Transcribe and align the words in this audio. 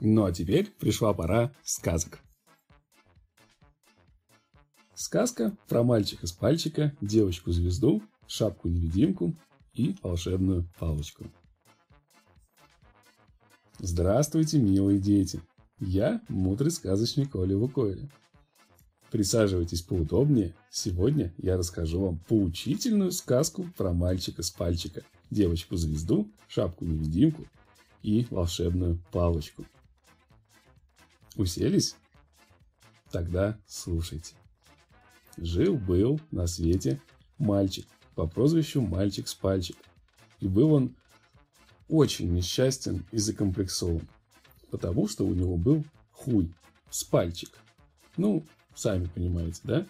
Ну 0.00 0.24
а 0.24 0.32
теперь 0.32 0.70
пришла 0.70 1.14
пора 1.14 1.52
сказок. 1.62 2.20
Сказка 4.94 5.56
про 5.68 5.82
мальчика 5.82 6.26
с 6.26 6.32
пальчика, 6.32 6.96
девочку-звезду, 7.00 8.02
шапку-невидимку 8.26 9.34
и 9.74 9.96
волшебную 10.02 10.68
палочку. 10.78 11.26
Здравствуйте, 13.78 14.58
милые 14.58 15.00
дети! 15.00 15.40
Я 15.80 16.22
мудрый 16.28 16.70
сказочник 16.70 17.34
Оля 17.34 17.56
Лукойля. 17.56 18.08
Присаживайтесь 19.10 19.82
поудобнее. 19.82 20.54
Сегодня 20.70 21.34
я 21.38 21.56
расскажу 21.56 22.00
вам 22.00 22.18
поучительную 22.28 23.12
сказку 23.12 23.66
про 23.76 23.92
мальчика 23.92 24.42
с 24.42 24.50
пальчика, 24.50 25.02
девочку-звезду, 25.30 26.30
шапку-невидимку 26.48 27.46
и 28.02 28.26
волшебную 28.30 29.00
палочку. 29.12 29.64
Уселись? 31.36 31.96
Тогда 33.10 33.58
слушайте. 33.66 34.34
Жил-был 35.36 36.20
на 36.30 36.46
свете 36.46 37.00
мальчик 37.38 37.86
по 38.14 38.26
прозвищу 38.26 38.80
Мальчик 38.80 39.26
с 39.28 39.34
пальчик. 39.34 39.76
И 40.40 40.48
был 40.48 40.72
он 40.72 40.94
очень 41.88 42.32
несчастен 42.32 43.04
и 43.10 43.18
закомплексован, 43.18 44.08
потому 44.70 45.08
что 45.08 45.26
у 45.26 45.34
него 45.34 45.56
был 45.56 45.84
хуй 46.12 46.52
с 46.90 47.04
пальчик. 47.04 47.50
Ну, 48.16 48.44
сами 48.74 49.06
понимаете, 49.06 49.60
да? 49.64 49.86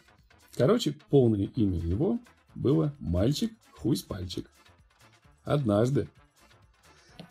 Короче, 0.55 0.97
полное 1.11 1.47
имя 1.57 1.79
его 1.79 2.19
было 2.55 2.95
Мальчик 3.01 3.53
Хуй 3.73 3.97
с 3.97 4.03
пальчик. 4.03 4.49
Однажды 5.43 6.09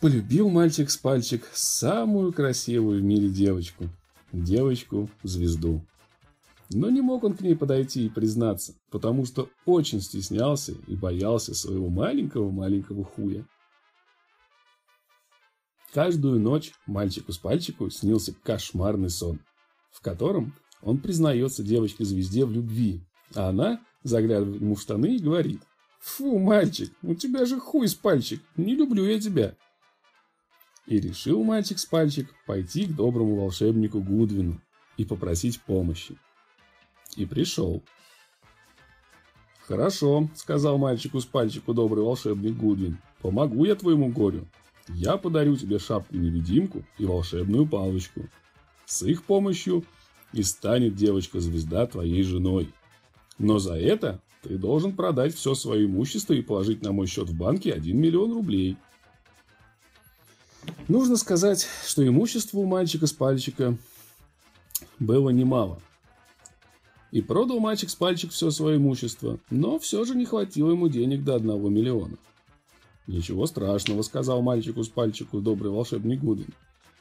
полюбил 0.00 0.50
мальчик 0.50 0.88
с 0.90 0.96
пальчик 0.96 1.48
самую 1.52 2.32
красивую 2.32 3.00
в 3.00 3.02
мире 3.02 3.28
девочку, 3.28 3.88
девочку-звезду. 4.42 5.84
Но 6.70 6.90
не 6.90 7.00
мог 7.00 7.24
он 7.24 7.36
к 7.36 7.40
ней 7.40 7.54
подойти 7.54 8.06
и 8.06 8.10
признаться, 8.10 8.74
потому 8.90 9.26
что 9.26 9.48
очень 9.64 10.00
стеснялся 10.00 10.72
и 10.86 10.96
боялся 10.96 11.54
своего 11.54 11.88
маленького-маленького 11.88 13.04
хуя. 13.04 13.46
Каждую 15.92 16.40
ночь 16.40 16.72
мальчику 16.86 17.32
с 17.32 17.38
пальчику 17.38 17.90
снился 17.90 18.34
кошмарный 18.42 19.10
сон, 19.10 19.38
в 19.92 20.00
котором 20.00 20.54
он 20.82 20.98
признается 20.98 21.62
девочке-звезде 21.62 22.44
в 22.44 22.52
любви, 22.52 23.06
а 23.34 23.50
она 23.50 23.80
заглядывает 24.02 24.60
ему 24.60 24.74
в 24.74 24.80
штаны 24.80 25.16
и 25.16 25.22
говорит 25.22 25.62
«Фу, 26.00 26.38
мальчик, 26.38 26.92
у 27.02 27.14
тебя 27.14 27.46
же 27.46 27.60
хуй 27.60 27.88
с 27.88 27.94
пальчик, 27.94 28.42
не 28.56 28.74
люблю 28.74 29.04
я 29.04 29.20
тебя». 29.20 29.56
И 30.86 31.00
решил 31.00 31.42
мальчик 31.42 31.78
с 31.78 31.86
пальчик 31.86 32.28
пойти 32.46 32.86
к 32.86 32.94
доброму 32.94 33.36
волшебнику 33.36 34.00
Гудвину 34.00 34.60
и 34.96 35.04
попросить 35.04 35.60
помощи. 35.62 36.16
И 37.16 37.24
пришел. 37.26 37.82
«Хорошо»,— 39.62 40.28
сказал 40.34 40.76
мальчику 40.76 41.20
с 41.20 41.24
пальчику 41.24 41.72
добрый 41.72 42.04
волшебник 42.04 42.56
Гудвин. 42.56 42.98
«Помогу 43.22 43.64
я 43.64 43.74
твоему 43.74 44.08
горю. 44.08 44.46
Я 44.88 45.16
подарю 45.16 45.56
тебе 45.56 45.78
шапку-невидимку 45.78 46.84
и 46.98 47.06
волшебную 47.06 47.66
палочку. 47.66 48.28
С 48.84 49.02
их 49.04 49.24
помощью 49.24 49.84
и 50.34 50.42
станет 50.42 50.94
девочка-звезда 50.94 51.86
твоей 51.86 52.22
женой. 52.22 52.68
Но 53.38 53.58
за 53.58 53.78
это 53.78 54.20
ты 54.42 54.58
должен 54.58 54.94
продать 54.94 55.34
все 55.34 55.54
свое 55.54 55.86
имущество 55.86 56.34
и 56.34 56.42
положить 56.42 56.82
на 56.82 56.92
мой 56.92 57.06
счет 57.06 57.30
в 57.30 57.36
банке 57.36 57.72
1 57.72 57.96
миллион 57.96 58.34
рублей. 58.34 58.76
Нужно 60.88 61.16
сказать, 61.16 61.66
что 61.86 62.06
имущество 62.06 62.58
у 62.58 62.66
мальчика 62.66 63.06
с 63.06 63.12
пальчика 63.12 63.76
было 64.98 65.30
немало. 65.30 65.80
И 67.10 67.22
продал 67.22 67.60
мальчик 67.60 67.90
с 67.90 67.94
пальчик 67.94 68.32
все 68.32 68.50
свое 68.50 68.76
имущество, 68.76 69.38
но 69.50 69.78
все 69.78 70.04
же 70.04 70.14
не 70.14 70.24
хватило 70.24 70.72
ему 70.72 70.88
денег 70.88 71.24
до 71.24 71.36
одного 71.36 71.68
миллиона. 71.68 72.16
«Ничего 73.06 73.46
страшного»,— 73.46 74.02
сказал 74.02 74.42
мальчику 74.42 74.82
с 74.82 74.88
пальчику 74.88 75.40
добрый 75.40 75.70
волшебник 75.70 76.20
Гудвин. 76.20 76.54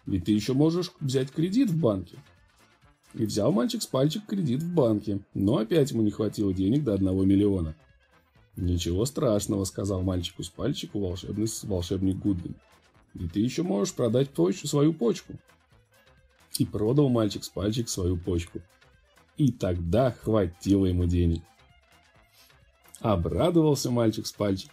«Ведь 0.06 0.26
ты 0.26 0.34
еще 0.34 0.54
можешь 0.54 0.92
взять 1.00 1.32
кредит 1.32 1.70
в 1.70 1.80
банке». 1.80 2.18
И 3.14 3.26
взял 3.26 3.52
мальчик 3.52 3.82
с 3.82 3.88
пальчик 3.88 4.26
кредит 4.26 4.62
в 4.62 4.74
банке, 4.74 5.20
но 5.34 5.58
опять 5.58 5.92
ему 5.92 6.02
не 6.02 6.12
хватило 6.12 6.54
денег 6.54 6.84
до 6.84 6.94
одного 6.94 7.24
миллиона. 7.24 7.76
«Ничего 8.56 9.06
страшного»,— 9.06 9.64
сказал 9.66 10.02
мальчику 10.02 10.44
с 10.44 10.50
пальчику 10.50 11.00
волшебный 11.00 11.48
волшебник 11.64 12.18
Гудвин. 12.18 12.56
И 13.14 13.28
ты 13.28 13.40
еще 13.40 13.64
можешь 13.64 13.94
продать 13.94 14.30
почку, 14.30 14.68
свою 14.68 14.94
почку. 14.94 15.34
И 16.58 16.66
продал 16.66 17.10
мальчик 17.10 17.44
с 17.44 17.50
пальчик 17.50 17.90
свою 17.90 18.18
почку. 18.18 18.62
И 19.38 19.52
тогда 19.52 20.12
хватило 20.12 20.86
ему 20.86 21.06
денег. 21.06 21.42
Обрадовался 23.00 23.92
мальчик 23.92 24.26
с 24.26 24.32
пальчик. 24.32 24.72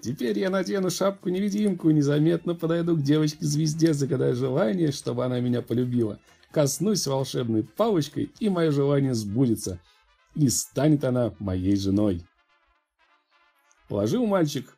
Теперь 0.00 0.38
я 0.38 0.50
надену 0.50 0.90
шапку-невидимку 0.90 1.90
и 1.90 1.94
незаметно 1.94 2.54
подойду 2.54 2.96
к 2.96 3.02
девочке-звезде, 3.02 3.94
загадая 3.94 4.34
желание, 4.34 4.92
чтобы 4.92 5.24
она 5.24 5.40
меня 5.40 5.62
полюбила. 5.62 6.20
Коснусь 6.50 7.06
волшебной 7.06 7.64
палочкой, 7.64 8.30
и 8.38 8.48
мое 8.48 8.70
желание 8.70 9.14
сбудется. 9.14 9.80
И 10.34 10.48
станет 10.48 11.04
она 11.04 11.34
моей 11.38 11.76
женой. 11.76 12.22
Положил 13.88 14.26
мальчик 14.26 14.75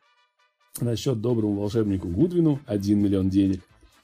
на 0.81 0.95
счет 0.95 1.21
доброму 1.21 1.61
волшебнику 1.61 2.07
Гудвину 2.07 2.59
1 2.65 2.99
миллион 2.99 3.29
денег 3.29 3.61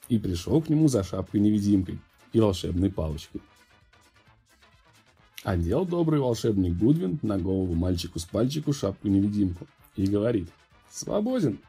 и 0.08 0.18
пришел 0.18 0.62
к 0.62 0.68
нему 0.68 0.88
за 0.88 1.02
шапкой-невидимкой 1.02 1.98
и 2.32 2.40
волшебной 2.40 2.90
палочкой. 2.90 3.40
Одел 5.42 5.84
добрый 5.84 6.20
волшебник 6.20 6.76
Гудвин 6.76 7.18
на 7.22 7.38
голову 7.38 7.74
мальчику 7.74 8.18
с 8.18 8.24
пальчику 8.24 8.72
шапку-невидимку 8.72 9.66
и 9.94 10.06
говорит 10.06 10.48
«Свободен». 10.90 11.60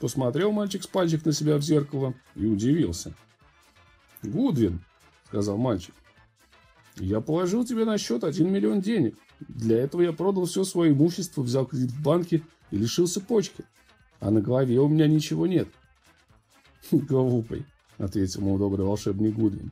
Посмотрел 0.00 0.50
мальчик 0.50 0.82
с 0.82 0.86
пальчик 0.86 1.24
на 1.24 1.32
себя 1.32 1.56
в 1.56 1.62
зеркало 1.62 2.14
и 2.34 2.46
удивился. 2.46 3.14
«Гудвин»,— 4.22 4.80
сказал 5.28 5.58
мальчик,— 5.58 5.94
«я 6.96 7.20
положил 7.20 7.64
тебе 7.64 7.84
на 7.84 7.98
счет 7.98 8.24
1 8.24 8.50
миллион 8.50 8.80
денег. 8.80 9.16
Для 9.40 9.78
этого 9.78 10.02
я 10.02 10.12
продал 10.12 10.46
все 10.46 10.64
свое 10.64 10.92
имущество, 10.92 11.42
взял 11.42 11.66
кредит 11.66 11.90
в 11.90 12.02
банке 12.02 12.42
и 12.70 12.76
лишился 12.76 13.20
почки 13.20 13.64
а 14.24 14.30
на 14.30 14.40
голове 14.40 14.80
у 14.80 14.88
меня 14.88 15.06
ничего 15.06 15.46
нет. 15.46 15.68
Глупый, 16.90 17.66
ответил 17.98 18.40
мой 18.40 18.58
добрый 18.58 18.86
волшебник 18.86 19.34
Гудвин. 19.34 19.70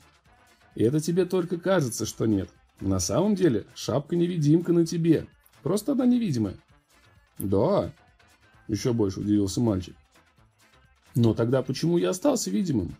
Это 0.74 1.00
тебе 1.00 1.24
только 1.24 1.58
кажется, 1.58 2.04
что 2.04 2.26
нет. 2.26 2.50
На 2.78 3.00
самом 3.00 3.34
деле 3.34 3.64
шапка-невидимка 3.74 4.74
на 4.74 4.84
тебе. 4.84 5.26
Просто 5.62 5.92
она 5.92 6.04
невидимая. 6.04 6.54
Да, 7.38 7.90
еще 8.68 8.92
больше 8.92 9.20
удивился 9.20 9.62
мальчик. 9.62 9.96
Но 11.14 11.32
тогда 11.32 11.62
почему 11.62 11.96
я 11.96 12.10
остался 12.10 12.50
видимым? 12.50 12.94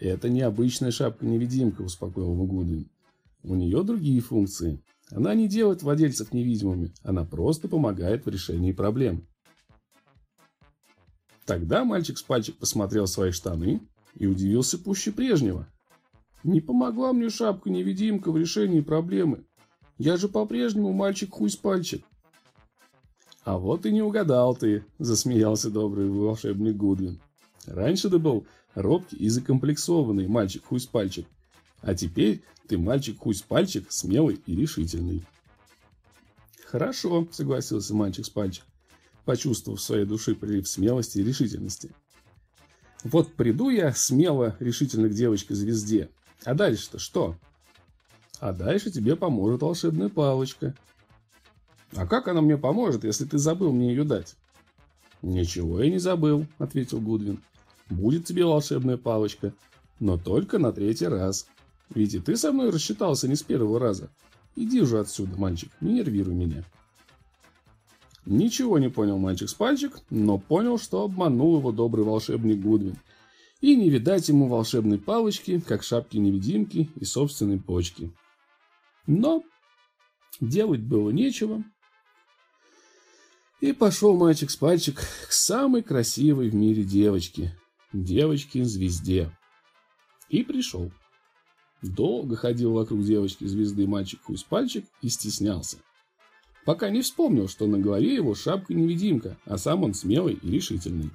Это 0.00 0.28
необычная 0.28 0.90
шапка-невидимка, 0.90 1.82
успокоил 1.82 2.32
его 2.32 2.44
Гудвин. 2.44 2.90
У 3.44 3.54
нее 3.54 3.84
другие 3.84 4.20
функции. 4.20 4.82
Она 5.12 5.32
не 5.36 5.46
делает 5.46 5.84
владельцев 5.84 6.32
невидимыми, 6.32 6.92
она 7.04 7.24
просто 7.24 7.68
помогает 7.68 8.26
в 8.26 8.28
решении 8.28 8.72
проблем. 8.72 9.28
Тогда 11.46 11.84
мальчик 11.84 12.16
с 12.18 12.22
пальчик 12.22 12.56
посмотрел 12.56 13.06
свои 13.06 13.30
штаны 13.30 13.80
и 14.14 14.26
удивился 14.26 14.78
пуще 14.78 15.12
прежнего. 15.12 15.66
Не 16.42 16.60
помогла 16.60 17.12
мне 17.12 17.28
шапка-невидимка 17.28 18.30
в 18.30 18.38
решении 18.38 18.80
проблемы. 18.80 19.44
Я 19.98 20.16
же 20.16 20.28
по-прежнему 20.28 20.92
мальчик 20.92 21.32
хуй 21.32 21.50
с 21.50 21.56
пальчик. 21.56 22.04
А 23.44 23.58
вот 23.58 23.84
и 23.84 23.92
не 23.92 24.02
угадал 24.02 24.56
ты, 24.56 24.84
засмеялся 24.98 25.70
добрый 25.70 26.08
волшебник 26.08 26.76
Гудвин. 26.76 27.20
Раньше 27.66 28.08
ты 28.08 28.18
был 28.18 28.46
робкий 28.74 29.16
и 29.16 29.28
закомплексованный 29.28 30.26
мальчик 30.26 30.64
хуй 30.64 30.80
с 30.80 30.86
пальчик. 30.86 31.26
А 31.82 31.94
теперь 31.94 32.42
ты 32.68 32.78
мальчик 32.78 33.18
хуй 33.18 33.34
с 33.34 33.42
пальчик, 33.42 33.92
смелый 33.92 34.40
и 34.46 34.56
решительный. 34.56 35.24
Хорошо, 36.64 37.28
согласился 37.30 37.94
мальчик 37.94 38.24
с 38.24 38.30
пальчик 38.30 38.64
почувствовав 39.24 39.80
в 39.80 39.82
своей 39.82 40.04
душе 40.04 40.34
прилив 40.34 40.68
смелости 40.68 41.18
и 41.18 41.24
решительности. 41.24 41.90
Вот 43.02 43.34
приду 43.34 43.70
я 43.70 43.92
смело, 43.92 44.56
решительно 44.60 45.08
к 45.08 45.14
девочке-звезде. 45.14 46.08
А 46.44 46.54
дальше-то 46.54 46.98
что? 46.98 47.36
А 48.40 48.52
дальше 48.52 48.90
тебе 48.90 49.16
поможет 49.16 49.62
волшебная 49.62 50.08
палочка. 50.08 50.74
А 51.94 52.06
как 52.06 52.28
она 52.28 52.40
мне 52.40 52.56
поможет, 52.56 53.04
если 53.04 53.24
ты 53.24 53.38
забыл 53.38 53.72
мне 53.72 53.90
ее 53.90 54.04
дать? 54.04 54.36
Ничего 55.22 55.82
я 55.82 55.90
не 55.90 55.98
забыл, 55.98 56.46
ответил 56.58 57.00
Гудвин. 57.00 57.42
Будет 57.88 58.24
тебе 58.24 58.44
волшебная 58.44 58.96
палочка, 58.96 59.52
но 60.00 60.18
только 60.18 60.58
на 60.58 60.72
третий 60.72 61.06
раз. 61.06 61.46
Ведь 61.94 62.14
и 62.14 62.18
ты 62.18 62.36
со 62.36 62.52
мной 62.52 62.70
рассчитался 62.70 63.28
не 63.28 63.36
с 63.36 63.42
первого 63.42 63.78
раза. 63.78 64.10
Иди 64.56 64.80
уже 64.80 64.98
отсюда, 64.98 65.36
мальчик, 65.36 65.70
не 65.80 65.94
нервируй 65.94 66.34
меня. 66.34 66.64
Ничего 68.26 68.78
не 68.78 68.88
понял 68.88 69.18
мальчик 69.18 69.48
с 69.48 69.54
пальчик, 69.54 69.98
но 70.08 70.38
понял, 70.38 70.78
что 70.78 71.02
обманул 71.02 71.58
его 71.58 71.72
добрый 71.72 72.04
волшебник 72.04 72.60
Гудвин. 72.60 72.96
И 73.60 73.76
не 73.76 73.90
видать 73.90 74.28
ему 74.28 74.48
волшебной 74.48 74.98
палочки, 74.98 75.60
как 75.60 75.82
шапки-невидимки 75.82 76.90
и 76.94 77.04
собственной 77.04 77.58
почки. 77.58 78.12
Но 79.06 79.42
делать 80.40 80.80
было 80.80 81.10
нечего. 81.10 81.62
И 83.60 83.72
пошел 83.72 84.16
мальчик 84.16 84.50
с 84.50 84.56
пальчик 84.56 84.96
к 84.96 85.32
самой 85.32 85.82
красивой 85.82 86.50
в 86.50 86.54
мире 86.54 86.82
девочке. 86.82 87.56
Девочке-звезде. 87.92 89.30
И 90.28 90.42
пришел. 90.42 90.90
Долго 91.82 92.36
ходил 92.36 92.72
вокруг 92.72 93.02
девочки-звезды 93.02 93.86
мальчик 93.86 94.22
Хусь-Пальчик 94.22 94.84
и 95.02 95.08
стеснялся. 95.08 95.78
Пока 96.64 96.88
не 96.88 97.02
вспомнил, 97.02 97.48
что 97.48 97.66
на 97.66 97.78
голове 97.78 98.14
его 98.14 98.34
шапка-невидимка, 98.34 99.36
а 99.44 99.58
сам 99.58 99.84
он 99.84 99.92
смелый 99.92 100.34
и 100.34 100.50
решительный. 100.50 101.10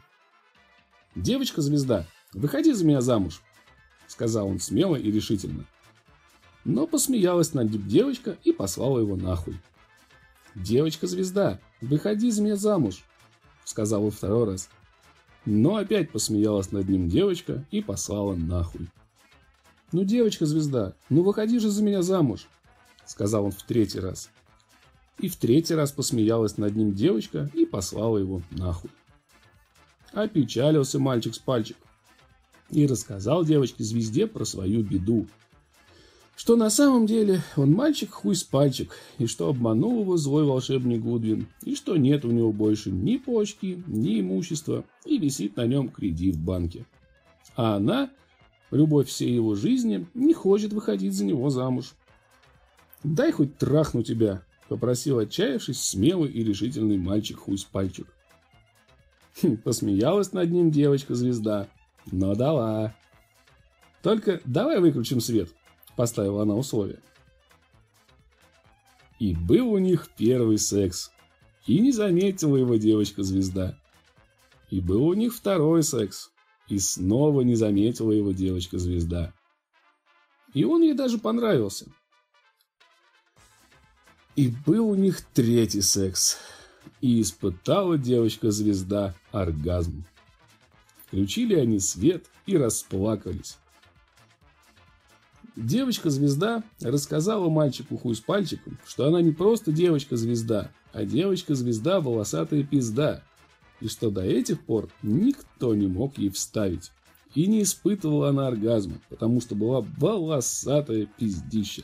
«Девочка-звезда, 1.15 2.05
выходи 2.33 2.71
за 2.73 2.85
меня 2.85 3.01
замуж!» 3.01 3.41
Сказал 4.07 4.47
он 4.47 4.59
смело 4.59 4.95
и 4.95 5.11
решительно. 5.11 5.65
Но 6.65 6.87
посмеялась 6.87 7.53
над 7.53 7.71
ним 7.71 7.87
девочка 7.87 8.37
и 8.43 8.51
послала 8.51 8.99
его 8.99 9.15
нахуй. 9.15 9.55
«Девочка-звезда, 10.55 11.59
выходи 11.81 12.29
за 12.29 12.43
меня 12.43 12.55
замуж!» 12.55 13.03
Сказал 13.65 14.03
он 14.03 14.11
второй 14.11 14.45
раз. 14.45 14.69
Но 15.45 15.77
опять 15.77 16.11
посмеялась 16.11 16.71
над 16.71 16.89
ним 16.89 17.07
девочка 17.07 17.65
и 17.71 17.81
послала 17.81 18.35
нахуй. 18.35 18.87
«Ну, 19.91 20.03
девочка-звезда, 20.03 20.93
ну 21.09 21.23
выходи 21.23 21.57
же 21.57 21.69
за 21.69 21.83
меня 21.83 22.03
замуж!» 22.03 22.47
Сказал 23.05 23.45
он 23.45 23.51
в 23.51 23.63
третий 23.63 23.99
раз. 23.99 24.29
И 25.19 25.27
в 25.27 25.35
третий 25.35 25.75
раз 25.75 25.91
посмеялась 25.91 26.57
над 26.57 26.75
ним 26.75 26.93
девочка 26.93 27.49
и 27.53 27.65
послала 27.65 28.17
его 28.17 28.41
нахуй. 28.51 28.89
Опечалился 30.13 30.97
мальчик 30.97 31.35
с 31.35 31.39
пальчик 31.39 31.77
и 32.71 32.87
рассказал 32.87 33.43
девочке-звезде 33.43 34.27
про 34.27 34.45
свою 34.45 34.81
беду. 34.81 35.27
Что 36.35 36.55
на 36.55 36.69
самом 36.69 37.05
деле 37.05 37.41
он 37.57 37.73
мальчик 37.73 38.11
хуй 38.11 38.33
с 38.33 38.45
пальчик, 38.45 38.95
и 39.17 39.25
что 39.25 39.49
обманул 39.49 40.01
его 40.01 40.15
злой 40.15 40.45
волшебник 40.45 41.01
Гудвин, 41.01 41.47
и 41.63 41.75
что 41.75 41.97
нет 41.97 42.23
у 42.23 42.31
него 42.31 42.53
больше 42.53 42.91
ни 42.91 43.17
почки, 43.17 43.83
ни 43.87 44.21
имущества, 44.21 44.85
и 45.05 45.17
висит 45.17 45.57
на 45.57 45.65
нем 45.65 45.89
кредит 45.89 46.35
в 46.35 46.43
банке. 46.45 46.85
А 47.57 47.75
она 47.75 48.09
любовь 48.71 49.09
всей 49.09 49.33
его 49.33 49.55
жизни, 49.55 50.07
не 50.13 50.33
хочет 50.33 50.71
выходить 50.71 51.13
за 51.13 51.25
него 51.25 51.49
замуж. 51.49 51.93
«Дай 53.03 53.33
хоть 53.33 53.57
трахну 53.57 54.01
тебя»,— 54.01 54.43
попросил 54.69 55.19
отчаявшись 55.19 55.81
смелый 55.81 56.31
и 56.31 56.43
решительный 56.43 56.97
мальчик-хуй-пальчик. 56.97 58.07
Хм, 59.41 59.57
посмеялась 59.57 60.31
над 60.31 60.51
ним 60.51 60.71
девочка-звезда, 60.71 61.67
но 62.11 62.35
дала. 62.35 62.95
«Только 64.01 64.39
давай 64.45 64.79
выключим 64.79 65.19
свет»,— 65.19 65.49
поставила 65.97 66.43
она 66.43 66.55
условие. 66.55 66.99
И 69.19 69.35
был 69.35 69.71
у 69.71 69.77
них 69.77 70.07
первый 70.15 70.57
секс. 70.57 71.11
И 71.67 71.79
не 71.79 71.91
заметила 71.91 72.55
его 72.55 72.77
девочка-звезда. 72.77 73.77
И 74.69 74.79
был 74.79 75.05
у 75.05 75.13
них 75.13 75.35
второй 75.35 75.83
секс. 75.83 76.31
И 76.69 76.79
снова 76.79 77.41
не 77.41 77.55
заметила 77.55 78.11
его 78.11 78.31
девочка-звезда. 78.31 79.33
И 80.53 80.63
он 80.63 80.83
ей 80.83 80.93
даже 80.93 81.17
понравился. 81.17 81.91
И 84.39 84.53
был 84.65 84.91
у 84.91 84.95
них 84.95 85.19
третий 85.33 85.81
секс. 85.81 86.37
И 87.01 87.19
испытала 87.19 87.97
девочка-звезда 87.97 89.13
оргазм. 89.33 90.05
Включили 91.05 91.55
они 91.55 91.77
свет 91.81 92.27
и 92.45 92.55
расплакались. 92.55 93.57
Девочка-звезда 95.57 96.63
рассказала 96.79 97.49
мальчику 97.49 97.97
хуй 97.97 98.15
с 98.15 98.21
пальчиком, 98.21 98.79
что 98.87 99.07
она 99.07 99.21
не 99.21 99.33
просто 99.33 99.73
девочка-звезда, 99.73 100.71
а 100.93 101.03
девочка-звезда 101.03 101.99
волосатая 101.99 102.63
пизда, 102.63 103.21
и 103.81 103.89
что 103.89 104.09
до 104.09 104.21
этих 104.21 104.61
пор 104.61 104.87
никто 105.03 105.75
не 105.75 105.87
мог 105.87 106.17
ей 106.17 106.29
вставить. 106.29 106.93
И 107.35 107.45
не 107.45 107.63
испытывала 107.63 108.29
она 108.29 108.47
оргазма, 108.47 109.01
потому 109.09 109.41
что 109.41 109.55
была 109.55 109.85
волосатая 109.97 111.07
пиздища. 111.07 111.83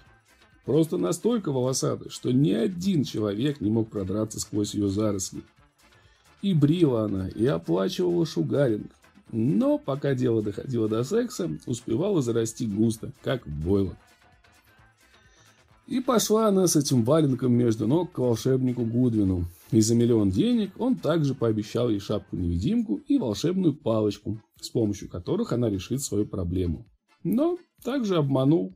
Просто 0.65 0.97
настолько 0.97 1.51
волосатая, 1.51 2.09
что 2.09 2.31
ни 2.31 2.51
один 2.51 3.03
человек 3.03 3.62
не 3.62 3.69
мог 3.69 3.89
продраться 3.89 4.39
сквозь 4.39 4.73
ее 4.73 4.89
заросли. 4.89 5.41
И 6.41 6.53
брила 6.53 7.03
она, 7.03 7.27
и 7.29 7.45
оплачивала 7.45 8.25
шугаринг. 8.25 8.91
Но 9.31 9.77
пока 9.77 10.15
дело 10.15 10.41
доходило 10.41 10.88
до 10.88 11.03
секса, 11.03 11.50
успевала 11.65 12.21
зарасти 12.21 12.65
густо, 12.65 13.12
как 13.23 13.45
войлок. 13.47 13.97
И 15.88 16.00
пошла 16.00 16.47
она 16.47 16.65
с 16.65 16.75
этим 16.75 17.03
валенком 17.03 17.53
между 17.53 17.88
ног 17.88 18.11
к 18.11 18.18
волшебнику 18.18 18.85
Гудвину. 18.85 19.45
И 19.71 19.81
за 19.81 19.94
миллион 19.94 20.31
денег 20.31 20.71
он 20.79 20.95
также 20.95 21.35
пообещал 21.35 21.89
ей 21.89 22.00
шапку-невидимку 22.00 23.01
и 23.07 23.19
волшебную 23.19 23.75
палочку, 23.75 24.39
с 24.59 24.69
помощью 24.69 25.09
которых 25.09 25.51
она 25.51 25.69
решит 25.69 26.01
свою 26.01 26.25
проблему. 26.25 26.88
Но 27.23 27.59
также 27.83 28.15
обманул. 28.15 28.73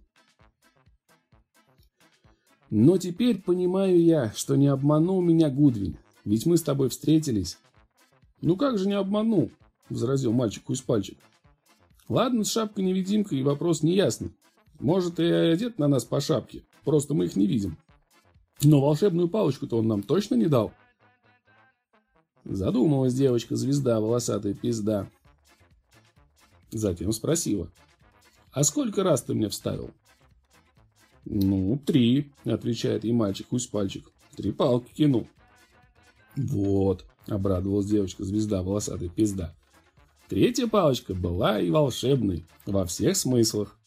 Но 2.69 2.97
теперь 2.97 3.41
понимаю 3.41 4.01
я, 4.01 4.31
что 4.35 4.55
не 4.55 4.67
обманул 4.67 5.21
меня 5.21 5.49
Гудвин, 5.49 5.97
ведь 6.23 6.45
мы 6.45 6.57
с 6.57 6.61
тобой 6.61 6.89
встретились. 6.89 7.57
Ну 8.41 8.55
как 8.55 8.77
же 8.77 8.87
не 8.87 8.93
обманул, 8.93 9.51
возразил 9.89 10.31
мальчик 10.33 10.63
пальчик. 10.85 11.17
Ладно, 12.07 12.43
с 12.43 12.51
шапкой-невидимкой 12.51 13.41
вопрос 13.43 13.81
не 13.81 13.95
ясный. 13.95 14.33
Может 14.79 15.19
и 15.19 15.23
одет 15.23 15.79
на 15.79 15.87
нас 15.87 16.05
по 16.05 16.21
шапке, 16.21 16.63
просто 16.83 17.13
мы 17.13 17.25
их 17.25 17.35
не 17.35 17.47
видим. 17.47 17.77
Но 18.61 18.81
волшебную 18.81 19.29
палочку-то 19.29 19.77
он 19.77 19.87
нам 19.87 20.03
точно 20.03 20.35
не 20.35 20.45
дал. 20.45 20.71
Задумалась 22.45 23.13
девочка-звезда, 23.13 23.99
волосатая 23.99 24.53
пизда. 24.53 25.09
Затем 26.71 27.11
спросила. 27.13 27.69
«А 28.51 28.63
сколько 28.63 29.03
раз 29.03 29.23
ты 29.23 29.33
мне 29.33 29.49
вставил?» 29.49 29.91
«Ну, 31.29 31.79
три»,— 31.85 32.31
отвечает 32.43 33.03
ей 33.03 33.13
мальчик 33.13 33.53
Усь-пальчик. 33.53 34.11
«Три 34.35 34.51
палки 34.51 34.91
кинул». 34.91 35.27
«Вот»,— 36.35 37.05
обрадовалась 37.27 37.85
девочка-звезда, 37.85 38.63
волосатая 38.63 39.09
пизда. 39.09 39.55
Третья 40.27 40.65
палочка 40.67 41.13
была 41.13 41.59
и 41.59 41.69
волшебной, 41.69 42.45
во 42.65 42.85
всех 42.85 43.15
смыслах. 43.15 43.77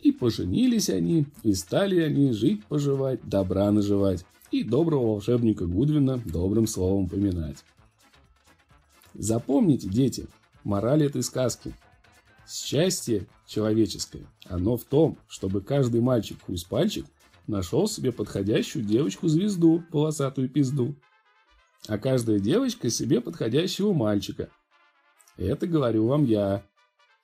И 0.00 0.10
поженились 0.10 0.90
они, 0.90 1.26
и 1.44 1.54
стали 1.54 2.00
они 2.00 2.32
жить-поживать, 2.32 3.20
добра 3.22 3.70
наживать 3.70 4.24
и 4.50 4.64
доброго 4.64 5.12
волшебника 5.12 5.66
Гудвина 5.66 6.18
добрым 6.18 6.66
словом 6.66 7.08
поминать. 7.08 7.58
Запомните, 9.14 9.88
дети, 9.88 10.26
мораль 10.64 11.04
этой 11.04 11.22
сказки. 11.22 11.72
Счастье 12.50 13.28
человеческое, 13.46 14.26
оно 14.46 14.76
в 14.76 14.82
том, 14.84 15.18
чтобы 15.28 15.60
каждый 15.60 16.00
мальчик 16.00 16.42
хуй-пальчик 16.42 17.06
нашел 17.46 17.86
себе 17.86 18.10
подходящую 18.10 18.84
девочку-звезду, 18.84 19.84
полосатую 19.92 20.48
пизду. 20.48 20.96
А 21.86 21.96
каждая 21.96 22.40
девочка 22.40 22.90
себе 22.90 23.20
подходящего 23.20 23.92
мальчика. 23.92 24.50
Это 25.36 25.68
говорю 25.68 26.08
вам 26.08 26.24
я, 26.24 26.64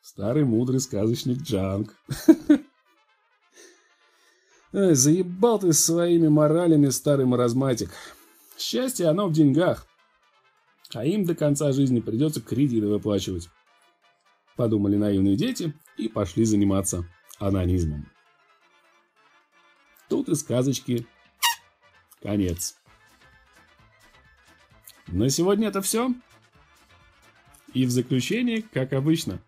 старый 0.00 0.45
мудрый 0.45 0.78
сказочник 0.78 1.42
Джанг. 1.42 1.97
Заебал 4.73 5.59
ты 5.59 5.73
своими 5.73 6.28
моралями, 6.28 6.90
старый 6.90 7.26
маразматик. 7.26 7.90
Счастье, 8.56 9.09
оно 9.09 9.26
в 9.26 9.33
деньгах. 9.33 9.88
А 10.95 11.04
им 11.04 11.25
до 11.25 11.35
конца 11.35 11.73
жизни 11.73 11.99
придется 11.99 12.40
кредиты 12.40 12.87
выплачивать. 12.87 13.49
Подумали 14.57 14.97
наивные 14.97 15.37
дети 15.37 15.75
и 15.97 16.09
пошли 16.09 16.45
заниматься 16.45 17.07
анонизмом. 17.39 18.11
Тут 20.09 20.29
и 20.29 20.35
сказочки 20.35 21.07
конец. 22.23 22.77
На 25.09 25.29
сегодня 25.29 25.69
это 25.69 25.83
все. 25.83 26.13
И 27.75 27.85
в 27.85 27.91
заключение, 27.91 28.63
как 28.63 28.93
обычно, 28.93 29.41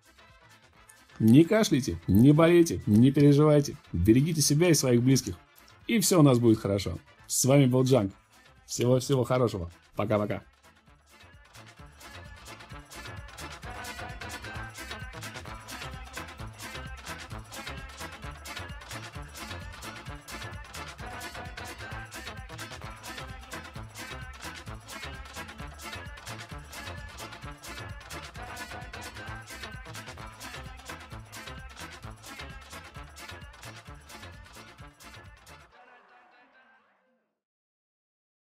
не 1.18 1.44
кашляйте, 1.44 2.00
не 2.06 2.32
болейте, 2.32 2.82
не 2.86 3.10
переживайте. 3.10 3.76
Берегите 3.92 4.42
себя 4.42 4.68
и 4.68 4.74
своих 4.74 5.02
близких. 5.02 5.36
И 5.86 5.98
все 6.00 6.20
у 6.20 6.22
нас 6.22 6.38
будет 6.38 6.58
хорошо. 6.58 6.98
С 7.26 7.44
вами 7.44 7.66
был 7.66 7.82
Джанг. 7.84 8.12
Всего-всего 8.66 9.24
хорошего. 9.24 9.70
Пока-пока. 9.96 10.44